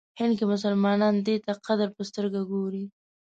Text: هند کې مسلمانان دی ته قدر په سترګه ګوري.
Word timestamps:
هند 0.19 0.33
کې 0.37 0.45
مسلمانان 0.53 1.15
دی 1.25 1.35
ته 1.45 1.51
قدر 1.67 1.87
په 1.95 2.01
سترګه 2.09 2.39
ګوري. 2.51 2.85